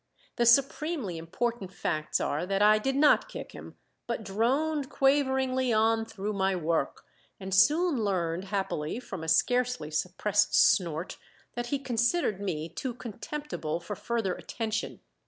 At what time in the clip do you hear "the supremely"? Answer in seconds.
0.37-1.19